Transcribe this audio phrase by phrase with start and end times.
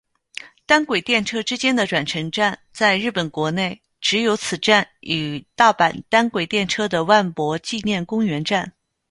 [0.65, 8.73] 单轨电车之间的转乘站在日本国内只有此站与大阪单轨电车的万博纪念公园站。